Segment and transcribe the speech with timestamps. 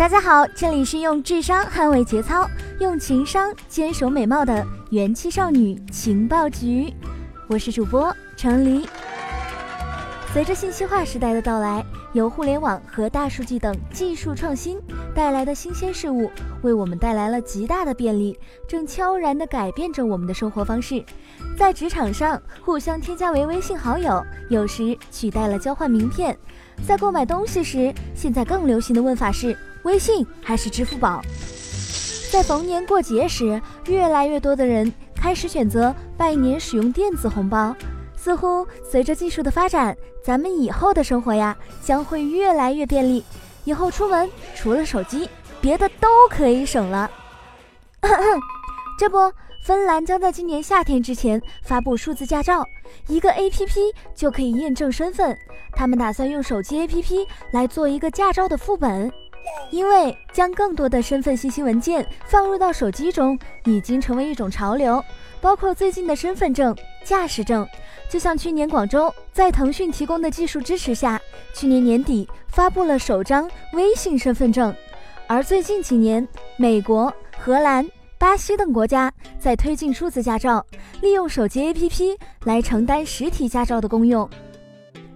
[0.00, 6.90] 大家好，这里是用智商捍卫节操，用情商坚守美貌的元气少女情报局，
[7.48, 8.88] 我是主播程黎。
[10.32, 11.84] 随着信息化时代的到来，
[12.14, 14.80] 由互联网和大数据等技术创新
[15.14, 16.30] 带来的新鲜事物，
[16.62, 21.04] 为我们带来了极大的便利，正悄然地改变着我们的生活方式。
[21.58, 26.34] 在职场上，互相添加为微信好友，有时取代了交换名片；
[26.88, 29.54] 在购买东西时，现在更流行的问法是。
[29.82, 31.22] 微信还是支付宝？
[32.30, 37.74] 在逢年过节时，越来越多的人开始选择拜年使用电子红包。
[38.16, 43.24] 似乎随着技术的发展，咱们以后的生活呀将会越来越便利。
[43.64, 45.28] 以后出门除了手机，
[45.60, 47.10] 别的都可以省了。
[48.98, 49.32] 这不，
[49.66, 52.62] 芬兰将在今年夏天之前发布数字驾照，
[53.08, 55.36] 一个 APP 就可以验证身份。
[55.72, 59.10] 他们打算用手机 APP 来做一个驾照的副本。
[59.70, 65.02] 因为将更多的身份信息文件放入到手机中已经成为一种潮流，
[65.40, 67.66] 包括最近的身份证、驾驶证。
[68.08, 71.20] 就像去年广州在腾讯提供的技术支持下，
[71.54, 74.74] 去年年底发布了首张微信身份证。
[75.28, 76.26] 而最近几年，
[76.56, 80.66] 美国、荷兰、巴西等国家在推进数字驾照，
[81.00, 84.28] 利用手机 APP 来承担实体驾照的功用。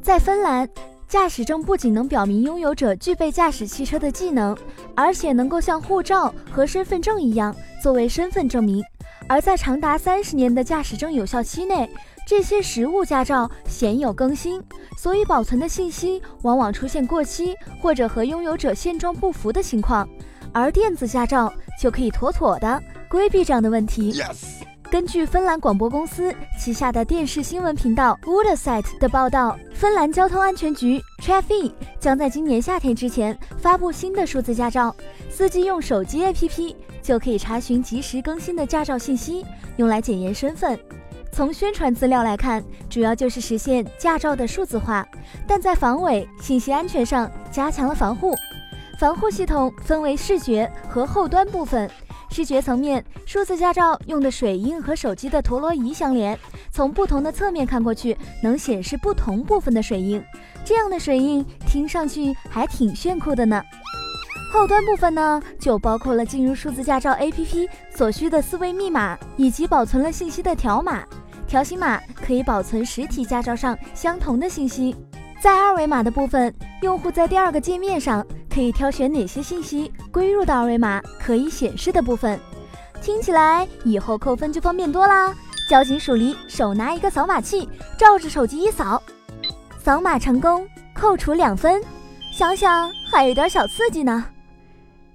[0.00, 0.68] 在芬兰。
[1.08, 4.56] 驾驶证不仅能表明拥有者具备驾驶汽车的技能，
[4.94, 8.82] 而且能够像护照和身份证一样作为身份证明。
[9.28, 11.88] 而在长达三十年的驾驶证有效期内，
[12.26, 14.60] 这些实物驾照鲜有更新，
[14.98, 20.08] 所以保存的信息往往出现过期或者和拥有者现状不符的情况。
[20.52, 24.12] 而电子驾照就可以妥妥的规避这样的问题。
[24.96, 34.96] 根据芬兰广播公司旗下的电视新闻频道 w o o d s i t e 的报道，芬兰交通安全局 Trafi 将在今年夏天之前发布新的数字驾照，
[35.28, 39.44] 司机用手机 APP 就可以查询及时更新的驾照信息，
[39.76, 40.80] 用来检验身份。
[41.30, 45.06] 从宣传资料来看，主要就是实现驾照的数字化，
[45.46, 48.34] 但在防伪、信息安全上加强了防护。
[48.98, 51.86] 防护系统分为视觉和后端部分。
[52.30, 56.38] 视觉层面，数字驾照用的水印和手机的陀螺仪相连，
[56.70, 60.22] 从不同的侧面看过去，能显示不同部分的水印。
[60.64, 63.62] 这样的水印听上去还挺炫酷的呢。
[64.52, 71.04] 后端部分呢，就包括了进入数字驾照 APP 所需的四位密码，以及保存了信息的条码。
[71.46, 74.94] 条形码可以保存实体驾照上相同的信息。
[75.40, 78.26] 在二维码的部分，用户在第二个界面上。
[78.56, 82.40] 可以挑选哪些信息归入到二维码可以显示的部分，
[83.02, 85.30] 听起来以后扣分就方便多啦。
[85.68, 87.68] 交警署里手拿一个扫码器，
[87.98, 89.02] 照着手机一扫，
[89.78, 91.82] 扫码成功，扣除两分。
[92.32, 94.24] 想想还有点小刺激呢。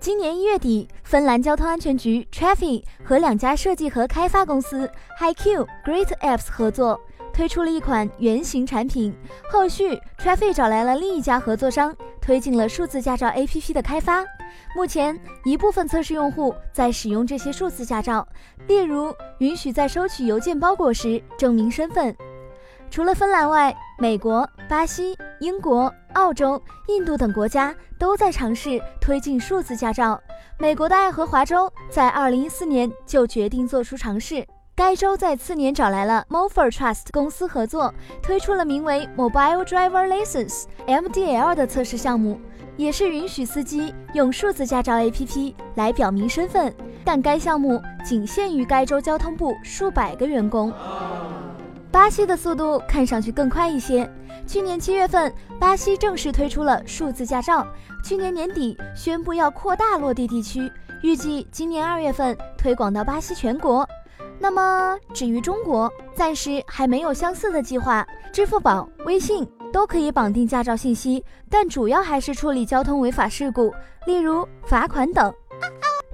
[0.00, 6.98] 今年一月底，芬兰交通安全局 Traffic 和两家设计和开发公司 HiQ Great Apps 合作。
[7.36, 9.14] 推出了一款原型产品，
[9.52, 14.24] 后续 Traffic 找来了另一家合作商，推进了数字驾照 APP 的开发。
[14.74, 18.26] 目前，一部分测试用户在使用这些数字驾照，
[18.68, 22.16] 例如允许在收取邮件包裹时证明身份。
[22.90, 26.58] 除了芬兰外，美国、巴西、英国、澳洲、
[26.88, 30.18] 印度等国家都在尝试推进数字驾照。
[30.58, 34.42] 美国的爱荷华州在2014年就决定做出尝试。
[34.76, 42.38] 该州在次年找来了 Mover Trust 公司合作，推出了名为 Mobile Driver License（MDL） 的测试项目，
[42.76, 46.74] 也是允许司机用数字驾照 APP 来表明身份。
[47.06, 50.70] 但该项目仅限于该州交通部数百个员工。
[51.90, 54.06] 巴西的速度看上去更快一些。
[54.46, 57.66] 去年七月份，巴西正式推出了数字驾照，
[58.04, 60.70] 去年年底宣布要扩大落地地区，
[61.02, 63.88] 预计今年二月份推广到巴西全国。
[64.38, 68.06] 那么，至于中国，暂时还没有相似的计划。
[68.32, 73.72] 支付宝、微信都可以绑定驾照信息，但主要还是处理交通违法事故，
[74.06, 75.32] 例如罚款等。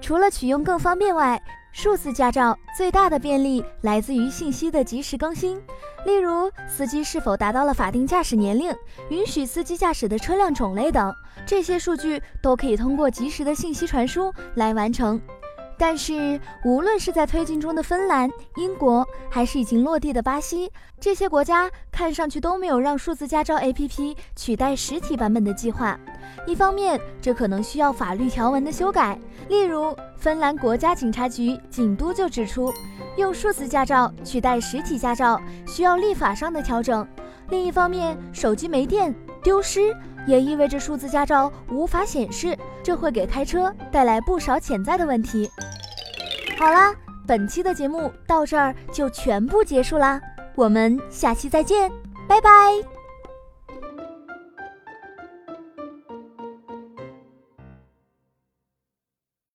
[0.00, 1.40] 除了取用更方便外，
[1.72, 5.60] 数字驾照最大的便利来自于信息的及时更新，
[6.04, 8.74] 例如司机是否达到了法定驾驶年龄、
[9.08, 11.12] 允许司机驾驶的车辆种类等，
[11.46, 15.20] 这些数据都可以通过及时的信息传输来完成。
[15.82, 20.70] 但是，无论是在推进中的芬兰、英国，还是已经落地的巴西，
[21.00, 25.98] 这些国家看上去都没有让数字驾照 APP 取代实体版本的计划。
[26.46, 29.18] 一方面，这可能需要法律条文的修改，
[29.48, 32.72] 例如芬兰国家警察局警督就指出，
[33.16, 37.04] 用数字驾照取代实体驾照需要立法上的调整；
[37.48, 39.12] 另一方面，手机没电、
[39.42, 39.92] 丢失，
[40.26, 45.50] 也意味着数字驾照无法显示，这会给开车带来不少潜在的问题。
[46.58, 46.94] 好啦，
[47.26, 50.20] 本期的节目到这儿就全部结束啦，
[50.54, 51.90] 我们下期再见，
[52.28, 52.91] 拜拜。